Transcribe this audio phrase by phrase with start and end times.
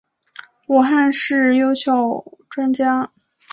[0.65, 3.11] 武汉市优秀专家。